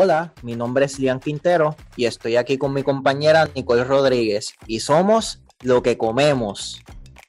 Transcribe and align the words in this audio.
Hola, 0.00 0.32
mi 0.44 0.54
nombre 0.54 0.84
es 0.84 1.00
Lian 1.00 1.18
Quintero 1.18 1.74
y 1.96 2.04
estoy 2.04 2.36
aquí 2.36 2.56
con 2.56 2.72
mi 2.72 2.84
compañera 2.84 3.48
Nicole 3.56 3.82
Rodríguez 3.82 4.54
y 4.68 4.78
somos 4.78 5.42
lo 5.60 5.82
que 5.82 5.98
comemos. 5.98 6.80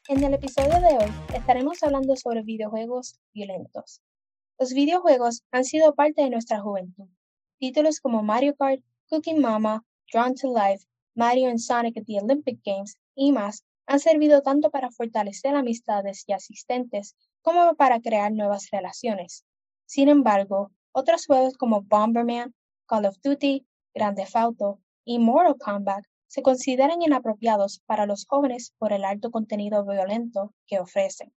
En 0.08 0.24
el 0.24 0.36
episodio 0.36 0.80
de 0.80 1.04
hoy 1.04 1.12
estaremos 1.34 1.82
hablando 1.82 2.16
sobre 2.16 2.44
videojuegos 2.44 3.20
violentos. 3.34 4.04
Los 4.60 4.74
videojuegos 4.74 5.42
han 5.50 5.66
sido 5.66 5.96
parte 5.96 6.22
de 6.22 6.30
nuestra 6.30 6.62
juventud. 6.62 7.08
Títulos 7.58 8.00
como 8.00 8.22
Mario 8.22 8.56
Kart, 8.56 8.82
Cooking 9.10 9.42
Mama, 9.42 9.84
Drawn 10.14 10.36
to 10.36 10.54
Life, 10.54 10.86
Mario 11.16 11.50
and 11.50 11.58
Sonic 11.58 11.98
at 11.98 12.04
the 12.06 12.20
Olympic 12.22 12.60
Games 12.64 13.00
y 13.16 13.32
más 13.32 13.66
han 13.88 14.00
servido 14.00 14.44
tanto 14.44 14.70
para 14.70 14.92
fortalecer 14.92 15.56
amistades 15.56 16.24
y 16.28 16.34
asistentes 16.34 17.16
como 17.42 17.74
para 17.74 18.00
crear 18.00 18.32
nuevas 18.32 18.70
relaciones. 18.72 19.44
Sin 19.88 20.08
embargo, 20.08 20.70
otros 20.92 21.26
juegos 21.26 21.58
como 21.58 21.82
Bomberman, 21.82 22.54
Call 22.90 23.06
of 23.06 23.18
Duty, 23.24 23.68
Grand 23.94 24.18
Theft 24.18 24.36
Auto 24.36 24.80
y 25.06 25.20
Mortal 25.20 25.58
Kombat 25.60 26.06
se 26.26 26.42
consideran 26.42 27.04
inapropiados 27.04 27.84
para 27.86 28.08
los 28.08 28.26
jóvenes 28.26 28.74
por 28.80 28.94
el 28.94 29.06
alto 29.06 29.30
contenido 29.30 29.86
violento 29.86 30.56
que 30.66 30.80
ofrecen. 30.80 31.32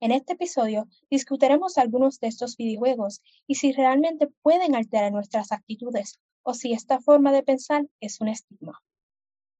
En 0.00 0.10
este 0.10 0.32
episodio 0.32 0.88
discutiremos 1.08 1.78
algunos 1.78 2.18
de 2.18 2.26
estos 2.26 2.56
videojuegos 2.56 3.22
y 3.46 3.54
si 3.54 3.70
realmente 3.70 4.28
pueden 4.42 4.74
alterar 4.74 5.12
nuestras 5.12 5.52
actitudes 5.52 6.18
o 6.42 6.54
si 6.54 6.72
esta 6.72 7.00
forma 7.00 7.32
de 7.32 7.44
pensar 7.44 7.86
es 8.00 8.20
un 8.20 8.26
estigma. 8.28 8.82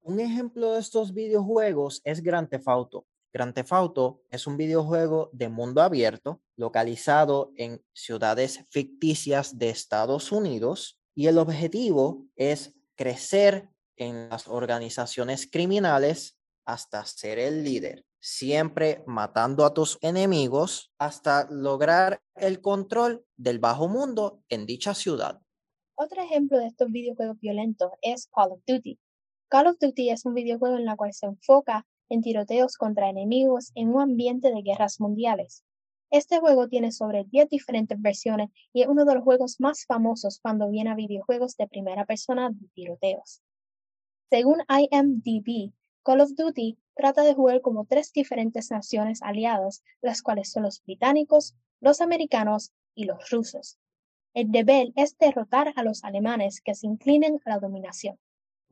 Un 0.02 0.19
ejemplo 0.19 0.73
de 0.73 0.80
estos 0.80 1.15
videojuegos 1.15 2.01
es 2.02 2.23
Grand 2.23 2.49
Theft 2.49 2.66
Auto. 2.66 3.07
Grand 3.33 3.55
Theft 3.55 3.73
Auto 3.73 4.23
es 4.30 4.49
un 4.49 4.57
videojuego 4.57 5.30
de 5.33 5.49
mundo 5.49 5.80
abierto 5.80 6.41
localizado 6.57 7.52
en 7.55 7.80
ciudades 7.93 8.65
ficticias 8.71 9.57
de 9.59 9.71
Estados 9.71 10.33
Unidos 10.33 10.99
y 11.15 11.27
el 11.27 11.39
objetivo 11.39 12.27
es 12.37 12.75
crecer 12.97 13.69
en 13.97 14.29
las 14.29 14.49
organizaciones 14.49 15.49
criminales 15.51 16.39
hasta 16.65 17.05
ser 17.05 17.39
el 17.39 17.65
líder, 17.65 18.05
siempre 18.21 19.02
matando 19.07 19.65
a 19.65 19.75
tus 19.75 19.99
enemigos 20.01 20.93
hasta 20.99 21.49
lograr 21.51 22.23
el 22.37 22.61
control 22.61 23.25
del 23.37 23.59
bajo 23.59 23.89
mundo 23.89 24.43
en 24.49 24.67
dicha 24.67 24.95
ciudad. 24.95 25.41
Otro 25.97 26.23
ejemplo 26.23 26.59
de 26.59 26.67
estos 26.67 26.91
videojuegos 26.91 27.39
violentos 27.41 27.91
es 28.01 28.29
Call 28.29 28.52
of 28.52 28.61
Duty. 28.67 28.99
Call 29.49 29.67
of 29.67 29.77
Duty 29.79 30.11
es 30.11 30.24
un 30.24 30.35
videojuego 30.35 30.79
en 30.79 30.89
el 30.89 30.97
cual 30.97 31.13
se 31.13 31.27
enfoca 31.27 31.87
en 32.09 32.23
tiroteos 32.23 32.77
contra 32.77 33.09
enemigos 33.09 33.71
en 33.74 33.89
un 33.89 34.01
ambiente 34.01 34.51
de 34.51 34.63
guerras 34.63 35.01
mundiales. 35.01 35.65
Este 36.11 36.41
juego 36.41 36.66
tiene 36.66 36.91
sobre 36.91 37.25
10 37.25 37.49
diferentes 37.49 38.01
versiones 38.01 38.51
y 38.73 38.83
es 38.83 38.89
uno 38.89 39.05
de 39.05 39.15
los 39.15 39.23
juegos 39.23 39.61
más 39.61 39.87
famosos 39.87 40.41
cuando 40.41 40.69
viene 40.69 40.91
a 40.91 40.97
videojuegos 40.97 41.57
de 41.57 41.69
primera 41.69 42.05
persona 42.05 42.51
de 42.51 42.67
tiroteos. 42.75 43.43
Según 44.29 44.59
IMDb, 44.69 45.73
Call 46.02 46.21
of 46.21 46.35
Duty 46.35 46.79
trata 46.95 47.23
de 47.23 47.35
jugar 47.35 47.61
como 47.61 47.85
tres 47.85 48.13
diferentes 48.13 48.73
naciones 48.73 49.23
aliadas, 49.23 49.85
las 50.01 50.23
cuales 50.23 50.51
son 50.51 50.65
los 50.65 50.83
británicos, 50.83 51.55
los 51.80 52.01
americanos 52.01 52.73
y 52.95 53.05
los 53.05 53.30
rusos. 53.30 53.79
El 54.35 54.51
deber 54.51 54.93
es 54.97 55.17
derrotar 55.17 55.73
a 55.77 55.83
los 55.85 56.02
alemanes 56.02 56.61
que 56.61 56.74
se 56.74 56.87
inclinen 56.87 57.41
a 57.45 57.51
la 57.51 57.59
dominación. 57.59 58.19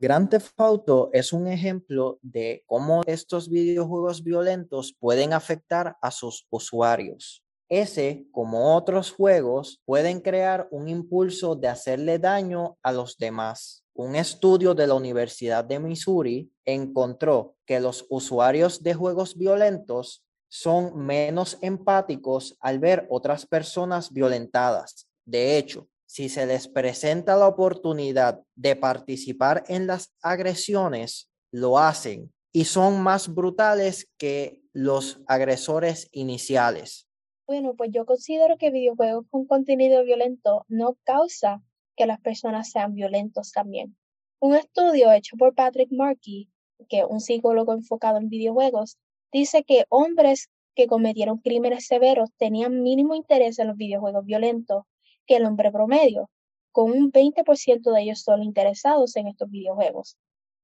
Grand 0.00 0.30
Theft 0.30 0.52
Auto 0.58 1.10
es 1.12 1.32
un 1.32 1.48
ejemplo 1.48 2.20
de 2.22 2.62
cómo 2.66 3.02
estos 3.06 3.48
videojuegos 3.48 4.22
violentos 4.22 4.94
pueden 4.96 5.32
afectar 5.32 5.96
a 6.00 6.12
sus 6.12 6.46
usuarios. 6.50 7.42
Ese, 7.68 8.24
como 8.30 8.76
otros 8.76 9.10
juegos, 9.10 9.82
pueden 9.84 10.20
crear 10.20 10.68
un 10.70 10.88
impulso 10.88 11.56
de 11.56 11.66
hacerle 11.66 12.20
daño 12.20 12.78
a 12.80 12.92
los 12.92 13.18
demás. 13.18 13.82
Un 13.92 14.14
estudio 14.14 14.72
de 14.72 14.86
la 14.86 14.94
Universidad 14.94 15.64
de 15.64 15.80
Missouri 15.80 16.48
encontró 16.64 17.56
que 17.66 17.80
los 17.80 18.06
usuarios 18.08 18.80
de 18.80 18.94
juegos 18.94 19.36
violentos 19.36 20.24
son 20.48 20.96
menos 20.96 21.58
empáticos 21.60 22.56
al 22.60 22.78
ver 22.78 23.04
otras 23.10 23.46
personas 23.46 24.12
violentadas. 24.12 25.08
De 25.24 25.58
hecho, 25.58 25.88
si 26.08 26.30
se 26.30 26.46
les 26.46 26.68
presenta 26.68 27.36
la 27.36 27.46
oportunidad 27.46 28.40
de 28.54 28.76
participar 28.76 29.64
en 29.68 29.86
las 29.86 30.14
agresiones, 30.22 31.30
lo 31.52 31.78
hacen 31.78 32.32
y 32.50 32.64
son 32.64 33.02
más 33.02 33.32
brutales 33.32 34.08
que 34.16 34.62
los 34.72 35.20
agresores 35.26 36.08
iniciales. 36.12 37.06
Bueno, 37.46 37.74
pues 37.76 37.90
yo 37.92 38.06
considero 38.06 38.56
que 38.56 38.70
videojuegos 38.70 39.26
con 39.30 39.46
contenido 39.46 40.02
violento 40.02 40.64
no 40.68 40.96
causa 41.04 41.62
que 41.94 42.06
las 42.06 42.20
personas 42.20 42.70
sean 42.70 42.94
violentos 42.94 43.52
también. 43.52 43.94
Un 44.40 44.54
estudio 44.54 45.12
hecho 45.12 45.36
por 45.36 45.54
Patrick 45.54 45.92
Markey, 45.92 46.48
que 46.88 47.00
es 47.00 47.06
un 47.06 47.20
psicólogo 47.20 47.74
enfocado 47.74 48.16
en 48.16 48.30
videojuegos, 48.30 48.96
dice 49.30 49.62
que 49.62 49.84
hombres 49.90 50.48
que 50.74 50.86
cometieron 50.86 51.38
crímenes 51.38 51.86
severos 51.86 52.30
tenían 52.38 52.82
mínimo 52.82 53.14
interés 53.14 53.58
en 53.58 53.66
los 53.66 53.76
videojuegos 53.76 54.24
violentos 54.24 54.84
que 55.28 55.36
el 55.36 55.44
hombre 55.44 55.70
promedio, 55.70 56.30
con 56.72 56.90
un 56.90 57.12
20% 57.12 57.92
de 57.92 58.02
ellos 58.02 58.22
solo 58.22 58.42
interesados 58.42 59.14
en 59.16 59.28
estos 59.28 59.50
videojuegos. 59.50 60.16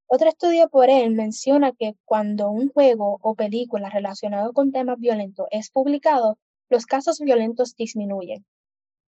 Otro 0.07 0.29
estudio 0.29 0.69
por 0.69 0.91
él 0.91 1.11
menciona 1.11 1.73
que 1.73 1.95
cuando 2.05 2.51
un 2.51 2.71
juego 2.71 3.19
o 3.21 3.35
película 3.35 3.91
relacionado 3.91 4.53
con 4.53 4.73
temas 4.73 4.99
violentos 4.99 5.47
es 5.51 5.71
publicado, 5.71 6.39
los 6.69 6.87
casos 6.87 7.21
violentos 7.21 7.77
disminuyen. 7.77 8.45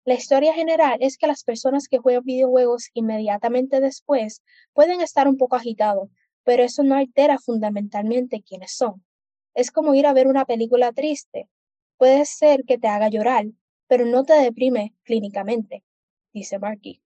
La 0.03 0.13
historia 0.13 0.53
general 0.53 0.97
es 0.99 1.17
que 1.17 1.27
las 1.27 1.44
personas 1.44 1.88
que 1.88 1.97
juegan 1.97 2.23
videojuegos 2.23 2.89
inmediatamente 2.94 3.79
después 3.79 4.44
pueden 4.73 5.01
estar 5.01 5.27
un 5.27 5.38
poco 5.38 5.55
agitados, 5.55 6.09
pero 6.44 6.63
eso 6.63 6.83
no 6.83 6.95
altera 6.95 7.39
fundamentalmente 7.39 8.44
quiénes 8.44 8.75
son. 8.75 9.03
Es 9.53 9.71
como 9.71 9.95
ir 9.95 10.05
a 10.05 10.13
ver 10.13 10.27
una 10.27 10.45
película 10.45 10.91
triste. 10.91 11.49
Puede 11.97 12.25
ser 12.25 12.65
que 12.65 12.77
te 12.77 12.88
haga 12.88 13.09
llorar, 13.09 13.45
pero 13.88 14.06
no 14.06 14.23
te 14.23 14.34
deprime 14.34 14.96
clínicamente, 15.03 15.84
dice 16.34 16.59
Markey. 16.59 17.01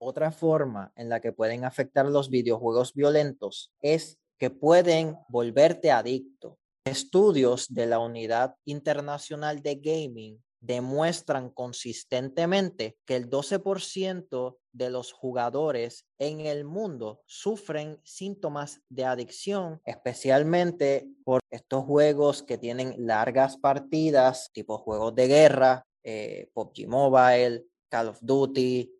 Otra 0.00 0.30
forma 0.30 0.92
en 0.94 1.08
la 1.08 1.20
que 1.20 1.32
pueden 1.32 1.64
afectar 1.64 2.06
los 2.06 2.30
videojuegos 2.30 2.94
violentos 2.94 3.72
es 3.80 4.18
que 4.38 4.50
pueden 4.50 5.16
volverte 5.28 5.90
adicto. 5.90 6.58
Estudios 6.84 7.74
de 7.74 7.86
la 7.86 7.98
Unidad 7.98 8.54
Internacional 8.64 9.60
de 9.60 9.74
Gaming 9.74 10.42
demuestran 10.60 11.50
consistentemente 11.50 12.96
que 13.04 13.16
el 13.16 13.30
12% 13.30 14.58
de 14.72 14.90
los 14.90 15.12
jugadores 15.12 16.06
en 16.18 16.40
el 16.40 16.64
mundo 16.64 17.22
sufren 17.26 18.00
síntomas 18.04 18.80
de 18.88 19.04
adicción, 19.04 19.80
especialmente 19.84 21.08
por 21.24 21.40
estos 21.50 21.84
juegos 21.84 22.42
que 22.42 22.58
tienen 22.58 22.94
largas 22.98 23.56
partidas, 23.56 24.50
tipo 24.52 24.78
juegos 24.78 25.14
de 25.14 25.26
guerra, 25.26 25.86
eh, 26.04 26.50
PUBG 26.54 26.88
Mobile, 26.88 27.66
Call 27.88 28.08
of 28.08 28.18
Duty, 28.20 28.92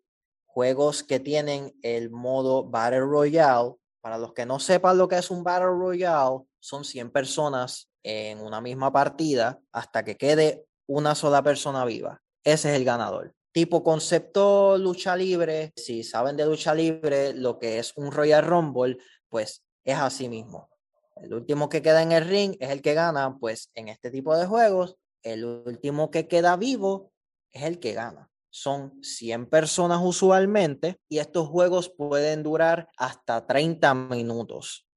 juegos 0.45 1.03
que 1.03 1.19
tienen 1.19 1.73
el 1.81 2.09
modo 2.09 2.63
Battle 2.63 3.01
Royale. 3.01 3.75
Para 4.01 4.17
los 4.17 4.33
que 4.33 4.45
no 4.45 4.59
sepan 4.59 4.97
lo 4.97 5.07
que 5.07 5.17
es 5.17 5.29
un 5.29 5.43
Battle 5.43 5.67
Royale, 5.67 6.41
son 6.59 6.83
100 6.85 7.11
personas 7.11 7.89
en 8.03 8.39
una 8.39 8.61
misma 8.61 8.91
partida 8.91 9.59
hasta 9.71 10.03
que 10.03 10.15
quede 10.15 10.65
una 10.89 11.13
sola 11.13 11.43
persona 11.43 11.85
viva. 11.85 12.21
Ese 12.43 12.71
es 12.71 12.75
el 12.75 12.83
ganador. 12.83 13.35
Tipo 13.51 13.83
concepto 13.83 14.77
lucha 14.77 15.15
libre, 15.15 15.71
si 15.75 16.03
saben 16.03 16.35
de 16.35 16.45
lucha 16.45 16.73
libre, 16.73 17.33
lo 17.33 17.59
que 17.59 17.77
es 17.77 17.93
un 17.95 18.11
Royal 18.11 18.43
Rumble, 18.45 18.97
pues 19.29 19.63
es 19.83 19.97
así 19.97 20.27
mismo. 20.29 20.69
El 21.15 21.33
último 21.33 21.69
que 21.69 21.81
queda 21.81 22.01
en 22.01 22.11
el 22.11 22.25
ring 22.25 22.55
es 22.59 22.71
el 22.71 22.81
que 22.81 22.95
gana, 22.95 23.37
pues 23.39 23.69
en 23.75 23.87
este 23.87 24.09
tipo 24.09 24.35
de 24.35 24.47
juegos, 24.47 24.95
el 25.21 25.45
último 25.45 26.09
que 26.09 26.27
queda 26.27 26.55
vivo 26.57 27.11
es 27.51 27.63
el 27.63 27.79
que 27.79 27.93
gana. 27.93 28.29
Son 28.49 29.03
100 29.03 29.47
personas 29.47 29.99
usualmente 30.01 30.99
y 31.07 31.19
estos 31.19 31.47
juegos 31.49 31.89
pueden 31.89 32.41
durar 32.41 32.89
hasta 32.97 33.45
30 33.45 33.93
minutos. 33.93 34.87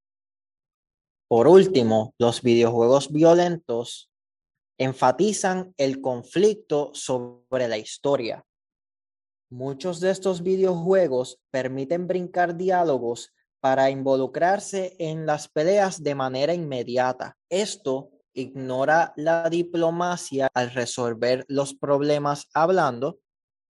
Por 1.29 1.49
último, 1.49 2.15
los 2.19 2.41
videojuegos 2.41 3.13
violentos 3.13 4.12
enfatizan 4.79 5.75
el 5.77 6.01
conflicto 6.01 6.91
sobre 6.95 7.69
la 7.69 7.79
historia. 7.79 8.45
Muchos 9.51 10.01
de 10.01 10.11
estos 10.11 10.43
videojuegos 10.43 11.39
permiten 11.51 12.07
brincar 12.07 12.57
diálogos 12.57 13.33
para 13.61 13.91
involucrarse 13.91 14.97
en 14.99 15.27
las 15.27 15.49
peleas 15.49 16.03
de 16.03 16.15
manera 16.15 16.55
inmediata. 16.55 17.37
Esto 17.49 18.11
ignora 18.35 19.13
la 19.17 19.49
diplomacia 19.51 20.49
al 20.55 20.71
resolver 20.71 21.45
los 21.49 21.75
problemas 21.75 22.49
hablando 22.55 23.19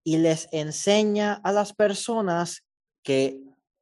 y 0.05 0.19
les 0.19 0.49
enseña 0.53 1.35
a 1.45 1.53
las 1.53 1.75
personas 1.75 2.65
que 3.03 3.41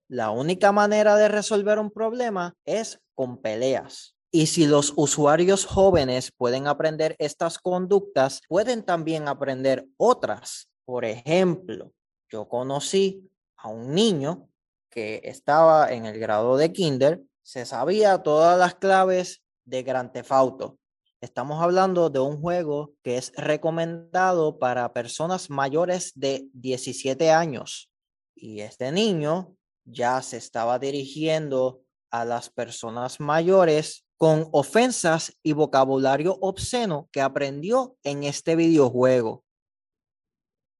la 0.08 0.30
única 0.30 0.72
manera 0.72 1.16
de 1.16 1.28
resolver 1.28 1.78
un 1.78 1.90
problema 1.90 2.54
es 2.64 2.98
con 3.14 3.40
peleas. 3.40 4.16
Y 4.32 4.46
si 4.46 4.66
los 4.66 4.92
usuarios 4.96 5.66
jóvenes 5.66 6.30
pueden 6.36 6.68
aprender 6.68 7.16
estas 7.18 7.58
conductas, 7.58 8.42
pueden 8.48 8.84
también 8.84 9.26
aprender 9.26 9.86
otras. 9.96 10.68
Por 10.84 11.04
ejemplo, 11.04 11.92
yo 12.30 12.48
conocí 12.48 13.28
a 13.56 13.68
un 13.68 13.92
niño 13.92 14.48
que 14.88 15.20
estaba 15.24 15.92
en 15.92 16.06
el 16.06 16.18
grado 16.18 16.56
de 16.56 16.72
kinder, 16.72 17.22
se 17.42 17.66
sabía 17.66 18.22
todas 18.22 18.56
las 18.56 18.76
claves 18.76 19.42
de 19.64 19.82
Grand 19.82 20.12
Theft 20.12 20.32
Auto. 20.32 20.78
Estamos 21.20 21.60
hablando 21.60 22.08
de 22.08 22.20
un 22.20 22.40
juego 22.40 22.94
que 23.02 23.16
es 23.16 23.32
recomendado 23.36 24.58
para 24.58 24.92
personas 24.92 25.50
mayores 25.50 26.12
de 26.14 26.48
17 26.52 27.30
años. 27.30 27.90
Y 28.34 28.60
este 28.60 28.90
niño 28.92 29.56
ya 29.84 30.22
se 30.22 30.36
estaba 30.36 30.78
dirigiendo 30.78 31.82
a 32.10 32.24
las 32.24 32.48
personas 32.48 33.20
mayores 33.20 34.06
con 34.20 34.50
ofensas 34.52 35.34
y 35.42 35.54
vocabulario 35.54 36.36
obsceno 36.42 37.08
que 37.10 37.22
aprendió 37.22 37.96
en 38.02 38.22
este 38.22 38.54
videojuego. 38.54 39.46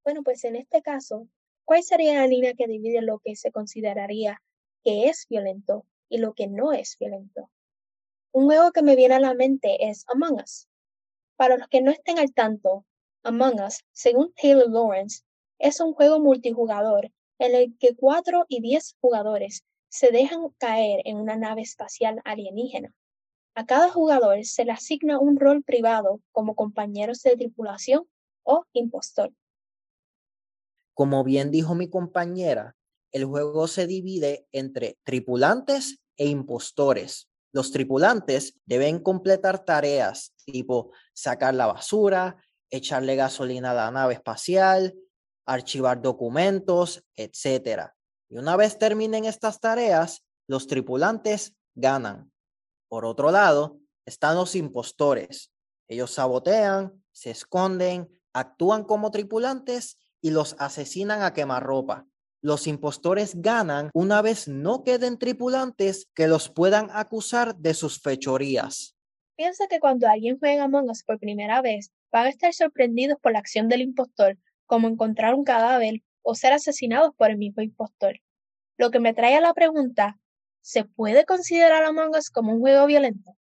Bueno, 0.04 0.22
pues 0.22 0.44
en 0.44 0.56
este 0.56 0.82
caso, 0.82 1.26
¿cuál 1.64 1.82
sería 1.82 2.20
la 2.20 2.26
línea 2.26 2.52
que 2.52 2.66
divide 2.66 3.00
lo 3.00 3.18
que 3.20 3.36
se 3.36 3.50
consideraría 3.50 4.42
que 4.84 5.08
es 5.08 5.26
violento 5.30 5.86
y 6.10 6.18
lo 6.18 6.34
que 6.34 6.48
no 6.48 6.74
es 6.74 6.98
violento? 7.00 7.50
Un 8.30 8.44
juego 8.44 8.72
que 8.72 8.82
me 8.82 8.94
viene 8.94 9.14
a 9.14 9.20
la 9.20 9.32
mente 9.32 9.88
es 9.88 10.04
Among 10.08 10.42
Us. 10.42 10.68
Para 11.36 11.56
los 11.56 11.68
que 11.68 11.80
no 11.80 11.90
estén 11.92 12.18
al 12.18 12.34
tanto, 12.34 12.84
Among 13.22 13.58
Us, 13.62 13.86
según 13.92 14.34
Taylor 14.34 14.68
Lawrence, 14.68 15.22
es 15.58 15.80
un 15.80 15.94
juego 15.94 16.20
multijugador 16.20 17.10
en 17.38 17.54
el 17.54 17.74
que 17.78 17.96
4 17.96 18.44
y 18.48 18.60
10 18.60 18.96
jugadores 19.00 19.64
se 19.88 20.10
dejan 20.10 20.50
caer 20.58 21.00
en 21.06 21.16
una 21.16 21.36
nave 21.36 21.62
espacial 21.62 22.20
alienígena. 22.26 22.94
A 23.60 23.66
cada 23.66 23.90
jugador 23.90 24.42
se 24.46 24.64
le 24.64 24.72
asigna 24.72 25.18
un 25.18 25.38
rol 25.38 25.62
privado 25.62 26.22
como 26.32 26.54
compañeros 26.54 27.20
de 27.20 27.36
tripulación 27.36 28.08
o 28.42 28.64
impostor. 28.72 29.34
Como 30.94 31.24
bien 31.24 31.50
dijo 31.50 31.74
mi 31.74 31.90
compañera, 31.90 32.74
el 33.12 33.26
juego 33.26 33.68
se 33.68 33.86
divide 33.86 34.46
entre 34.52 34.96
tripulantes 35.04 36.00
e 36.16 36.28
impostores. 36.28 37.28
Los 37.52 37.70
tripulantes 37.70 38.58
deben 38.64 38.98
completar 38.98 39.62
tareas 39.62 40.32
tipo 40.46 40.92
sacar 41.12 41.52
la 41.52 41.66
basura, 41.66 42.42
echarle 42.70 43.14
gasolina 43.14 43.72
a 43.72 43.74
la 43.74 43.90
nave 43.90 44.14
espacial, 44.14 44.94
archivar 45.44 46.00
documentos, 46.00 47.04
etc. 47.14 47.90
Y 48.30 48.38
una 48.38 48.56
vez 48.56 48.78
terminen 48.78 49.26
estas 49.26 49.60
tareas, 49.60 50.24
los 50.46 50.66
tripulantes 50.66 51.54
ganan. 51.74 52.29
Por 52.90 53.04
otro 53.04 53.30
lado, 53.30 53.78
están 54.04 54.34
los 54.34 54.56
impostores. 54.56 55.52
Ellos 55.86 56.10
sabotean, 56.10 56.92
se 57.12 57.30
esconden, 57.30 58.08
actúan 58.32 58.82
como 58.82 59.12
tripulantes 59.12 59.96
y 60.20 60.30
los 60.30 60.56
asesinan 60.58 61.22
a 61.22 61.32
quemarropa. 61.32 62.04
Los 62.42 62.66
impostores 62.66 63.40
ganan 63.40 63.90
una 63.94 64.22
vez 64.22 64.48
no 64.48 64.82
queden 64.82 65.18
tripulantes 65.18 66.08
que 66.14 66.26
los 66.26 66.48
puedan 66.48 66.88
acusar 66.92 67.54
de 67.54 67.74
sus 67.74 68.00
fechorías. 68.00 68.96
Piensa 69.36 69.68
que 69.68 69.78
cuando 69.78 70.08
alguien 70.08 70.38
juega 70.40 70.64
Among 70.64 70.90
Us 70.90 71.04
por 71.04 71.20
primera 71.20 71.62
vez, 71.62 71.92
van 72.10 72.26
a 72.26 72.30
estar 72.30 72.52
sorprendidos 72.52 73.18
por 73.22 73.32
la 73.32 73.38
acción 73.38 73.68
del 73.68 73.82
impostor, 73.82 74.36
como 74.66 74.88
encontrar 74.88 75.34
un 75.34 75.44
cadáver 75.44 76.02
o 76.22 76.34
ser 76.34 76.54
asesinados 76.54 77.14
por 77.14 77.30
el 77.30 77.38
mismo 77.38 77.62
impostor. 77.62 78.18
Lo 78.76 78.90
que 78.90 78.98
me 78.98 79.14
trae 79.14 79.36
a 79.36 79.40
la 79.40 79.54
pregunta, 79.54 80.18
¿se 80.60 80.84
puede 80.84 81.24
considerar 81.24 81.84
Among 81.84 82.16
Us 82.16 82.30
como 82.30 82.52
un 82.52 82.60
juego 82.60 82.86
violento? 82.86 83.36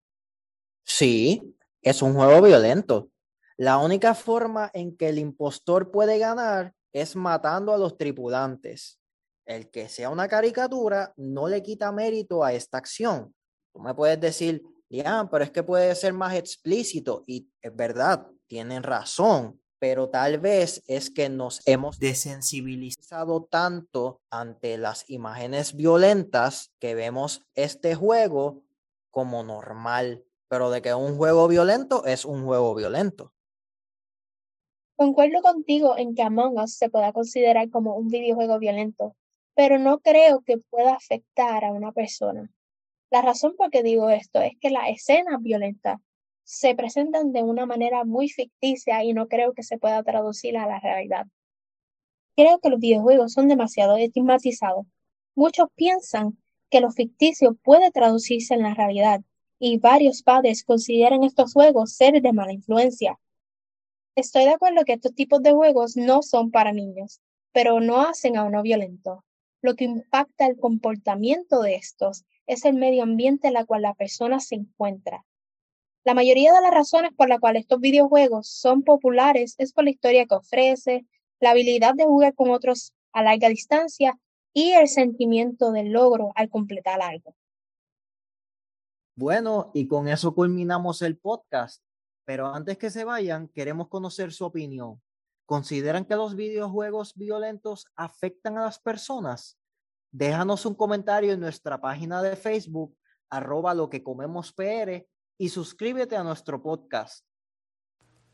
Sí, 0.84 1.56
es 1.82 2.02
un 2.02 2.14
juego 2.14 2.42
violento. 2.42 3.10
La 3.58 3.78
única 3.78 4.14
forma 4.14 4.70
en 4.74 4.96
que 4.98 5.10
el 5.10 5.18
impostor 5.18 5.92
puede 5.92 6.20
ganar 6.20 6.74
es 6.94 7.16
matando 7.16 7.74
a 7.74 7.78
los 7.78 7.98
tripulantes. 7.98 9.00
El 9.46 9.70
que 9.70 9.88
sea 9.90 10.10
una 10.10 10.28
caricatura 10.28 11.14
no 11.18 11.48
le 11.48 11.62
quita 11.62 11.92
mérito 11.92 12.44
a 12.44 12.54
esta 12.54 12.78
acción. 12.78 13.34
Tú 13.74 13.80
me 13.80 13.94
puedes 13.94 14.20
decir, 14.20 14.64
ya, 14.90 15.28
pero 15.32 15.44
es 15.44 15.52
que 15.52 15.64
puede 15.64 15.94
ser 15.96 16.14
más 16.14 16.36
explícito 16.36 17.24
y 17.28 17.48
es 17.62 17.76
verdad, 17.76 18.28
tienen 18.48 18.84
razón, 18.84 19.62
pero 19.88 20.10
tal 20.10 20.40
vez 20.40 20.84
es 20.88 21.12
que 21.12 21.30
nos 21.30 21.62
hemos 21.68 22.00
desensibilizado 22.00 23.44
tanto 23.44 24.20
ante 24.32 24.80
las 24.80 25.08
imágenes 25.12 25.76
violentas 25.76 26.72
que 26.80 26.96
vemos 26.96 27.46
este 27.54 27.94
juego 27.94 28.64
como 29.12 29.44
normal, 29.44 30.26
pero 30.48 30.72
de 30.72 30.82
que 30.82 30.96
un 30.96 31.18
juego 31.18 31.48
violento 31.48 32.04
es 32.08 32.26
un 32.26 32.46
juego 32.46 32.74
violento. 32.74 33.32
Concuerdo 34.96 35.44
contigo 35.44 35.96
en 36.00 36.16
que 36.16 36.24
Among 36.24 36.58
Us 36.58 36.78
se 36.78 36.90
pueda 36.90 37.14
considerar 37.14 37.70
como 37.70 37.96
un 37.96 38.08
videojuego 38.08 38.58
violento, 38.58 39.16
pero 39.54 39.78
no 39.78 40.00
creo 40.00 40.42
que 40.42 40.58
pueda 40.58 40.96
afectar 40.96 41.64
a 41.64 41.72
una 41.72 41.92
persona. 41.92 42.52
La 43.12 43.22
razón 43.22 43.54
por 43.56 43.70
qué 43.70 43.84
digo 43.84 44.10
esto 44.10 44.42
es 44.42 44.54
que 44.60 44.72
las 44.72 44.90
escenas 44.90 45.40
violentas 45.44 46.00
se 46.46 46.76
presentan 46.76 47.32
de 47.32 47.42
una 47.42 47.66
manera 47.66 48.04
muy 48.06 48.30
ficticia 48.30 49.04
y 49.04 49.14
no 49.14 49.28
creo 49.28 49.54
que 49.54 49.64
se 49.64 49.80
pueda 49.80 50.04
traducir 50.04 50.58
a 50.58 50.68
la 50.68 50.80
realidad. 50.80 51.26
Creo 52.36 52.60
que 52.60 52.70
los 52.70 52.80
videojuegos 52.80 53.34
son 53.34 53.48
demasiado 53.48 53.98
estigmatizados. 53.98 54.86
Muchos 55.34 55.68
piensan 55.76 56.38
que 56.70 56.82
lo 56.82 56.92
ficticio 56.92 57.56
puede 57.56 57.90
traducirse 57.90 58.54
en 58.54 58.62
la 58.62 58.76
realidad 58.76 59.22
y 59.58 59.80
varios 59.80 60.22
padres 60.22 60.64
consideran 60.64 61.24
estos 61.24 61.52
juegos 61.52 61.94
ser 61.94 62.22
de 62.22 62.32
mala 62.32 62.54
influencia. 62.54 63.20
Estoy 64.16 64.44
de 64.44 64.52
acuerdo 64.52 64.86
que 64.86 64.94
estos 64.94 65.16
tipos 65.16 65.42
de 65.42 65.52
juegos 65.52 65.98
no 65.98 66.22
son 66.22 66.52
para 66.52 66.74
niños, 66.74 67.22
pero 67.54 67.80
no 67.80 68.02
hacen 68.02 68.38
a 68.38 68.44
uno 68.44 68.62
violento. 68.62 69.26
Lo 69.62 69.76
que 69.76 69.86
impacta 69.86 70.46
el 70.46 70.60
comportamiento 70.60 71.62
de 71.62 71.76
estos 71.76 72.24
es 72.46 72.66
el 72.66 72.76
medio 72.76 73.02
ambiente 73.02 73.48
en 73.48 73.58
el 73.58 73.66
cual 73.66 73.82
la 73.82 73.96
persona 73.96 74.40
se 74.40 74.56
encuentra 74.56 75.26
la 76.06 76.14
mayoría 76.14 76.54
de 76.54 76.62
las 76.62 76.72
razones 76.72 77.12
por 77.18 77.28
las 77.30 77.40
cuales 77.40 77.64
estos 77.64 77.80
videojuegos 77.80 78.48
son 78.48 78.84
populares 78.84 79.56
es 79.58 79.74
por 79.74 79.84
la 79.84 79.90
historia 79.90 80.28
que 80.28 80.36
ofrece, 80.36 81.06
la 81.40 81.50
habilidad 81.52 81.96
de 81.96 82.06
jugar 82.06 82.36
con 82.36 82.52
otros 82.52 82.94
a 83.12 83.24
larga 83.24 83.50
distancia 83.50 84.18
y 84.54 84.74
el 84.74 84.88
sentimiento 84.88 85.72
del 85.72 85.92
logro 85.92 86.32
al 86.36 86.50
completar 86.50 87.02
algo. 87.02 87.36
Bueno, 89.18 89.72
y 89.74 89.88
con 89.88 90.08
eso 90.08 90.36
culminamos 90.36 91.02
el 91.02 91.18
podcast. 91.18 91.84
Pero 92.24 92.48
antes 92.48 92.78
que 92.78 92.90
se 92.90 93.04
vayan, 93.04 93.48
queremos 93.48 93.88
conocer 93.88 94.32
su 94.32 94.46
opinión. 94.46 95.02
¿Consideran 95.46 96.06
que 96.06 96.16
los 96.16 96.36
videojuegos 96.36 97.16
violentos 97.16 97.88
afectan 97.96 98.58
a 98.58 98.66
las 98.66 98.80
personas? 98.80 99.60
Déjanos 100.12 100.66
un 100.66 100.76
comentario 100.76 101.34
en 101.34 101.40
nuestra 101.40 101.82
página 101.82 102.22
de 102.22 102.36
Facebook, 102.36 102.96
arroba 103.30 103.74
lo 103.74 103.90
que 103.90 104.04
comemos 104.04 104.54
y 105.38 105.50
suscríbete 105.50 106.16
a 106.16 106.24
nuestro 106.24 106.62
podcast. 106.62 107.26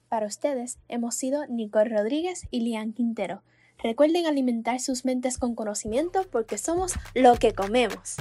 Para 0.10 0.26
ustedes 0.26 0.78
hemos 0.90 1.16
sido 1.16 1.46
Nicole 1.48 1.96
Rodríguez 1.96 2.48
y 2.52 2.62
Lian 2.62 2.94
Quintero. 2.94 3.44
Recuerden 3.82 4.26
alimentar 4.26 4.80
sus 4.80 5.06
mentes 5.06 5.38
con 5.38 5.56
conocimiento 5.56 6.26
porque 6.32 6.58
somos 6.58 6.94
lo 7.16 7.36
que 7.36 7.54
comemos. 7.54 8.18